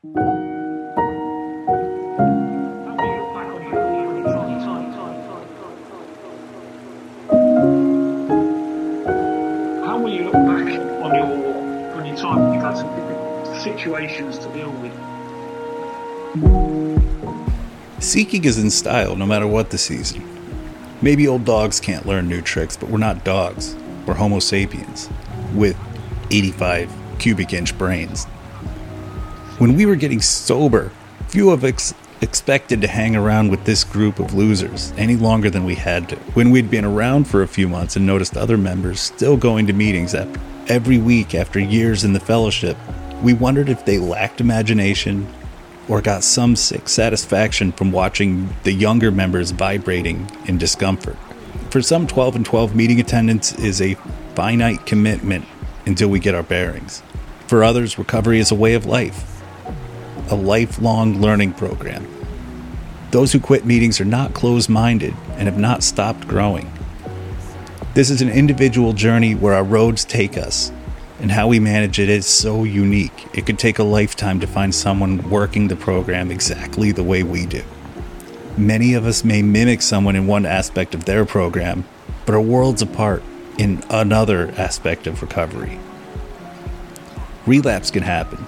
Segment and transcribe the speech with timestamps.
[0.00, 0.14] How
[9.98, 10.68] will you look back
[11.02, 11.26] on your
[11.96, 12.54] on your time?
[12.54, 12.88] You've had some
[13.60, 14.92] situations to deal with.
[18.00, 20.22] Seeking is in style no matter what the season.
[21.02, 23.74] Maybe old dogs can't learn new tricks, but we're not dogs.
[24.06, 25.08] We're Homo sapiens
[25.56, 25.76] with
[26.30, 26.88] 85
[27.18, 28.28] cubic inch brains.
[29.58, 30.92] When we were getting sober,
[31.26, 35.64] few of us expected to hang around with this group of losers any longer than
[35.64, 36.16] we had to.
[36.34, 39.72] When we'd been around for a few months and noticed other members still going to
[39.72, 40.14] meetings
[40.68, 42.76] every week after years in the fellowship,
[43.20, 45.26] we wondered if they lacked imagination
[45.88, 51.16] or got some sick satisfaction from watching the younger members vibrating in discomfort.
[51.70, 53.94] For some, 12 and 12 meeting attendance is a
[54.36, 55.46] finite commitment
[55.84, 57.02] until we get our bearings.
[57.48, 59.37] For others, recovery is a way of life,
[60.30, 62.06] a lifelong learning program.
[63.10, 66.70] Those who quit meetings are not closed minded and have not stopped growing.
[67.94, 70.70] This is an individual journey where our roads take us,
[71.20, 73.26] and how we manage it is so unique.
[73.34, 77.46] It could take a lifetime to find someone working the program exactly the way we
[77.46, 77.64] do.
[78.56, 81.84] Many of us may mimic someone in one aspect of their program,
[82.26, 83.22] but are worlds apart
[83.56, 85.80] in another aspect of recovery.
[87.46, 88.44] Relapse can happen.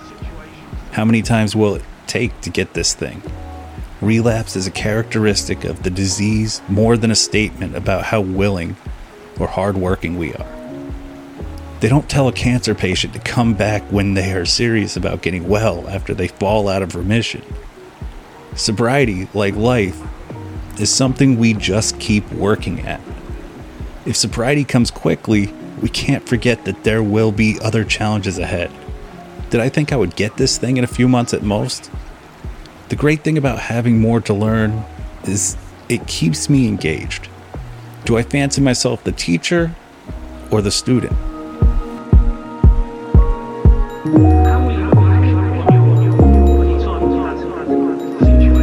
[0.93, 3.23] How many times will it take to get this thing?
[4.01, 8.77] Relapse is a characteristic of the disease more than a statement about how willing
[9.39, 10.47] or hardworking we are.
[11.79, 15.49] They don't tell a cancer patient to come back when they are serious about getting
[15.49, 17.43] well after they fall out of remission.
[18.57, 20.01] Sobriety, like life,
[20.81, 23.01] is something we just keep working at.
[24.05, 28.71] If sobriety comes quickly, we can't forget that there will be other challenges ahead.
[29.51, 31.91] Did I think I would get this thing in a few months at most?
[32.89, 34.85] The great thing about having more to learn
[35.25, 35.57] is
[35.89, 37.29] it keeps me engaged.
[38.05, 39.75] Do I fancy myself the teacher
[40.53, 41.17] or the student?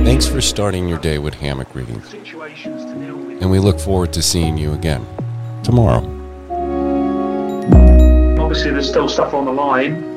[0.06, 4.72] Thanks for starting your day with hammock readings, and we look forward to seeing you
[4.72, 5.06] again
[5.63, 6.01] tomorrow.
[8.39, 10.16] Obviously, there's still stuff on the line.